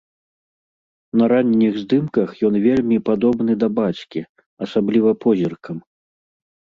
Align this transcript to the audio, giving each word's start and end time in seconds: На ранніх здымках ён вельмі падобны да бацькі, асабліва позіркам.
На 1.19 1.25
ранніх 1.31 1.73
здымках 1.81 2.29
ён 2.49 2.57
вельмі 2.67 2.97
падобны 3.09 3.53
да 3.65 3.69
бацькі, 3.81 4.19
асабліва 4.67 5.11
позіркам. 5.27 5.77